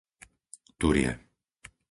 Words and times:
Turie 0.79 1.11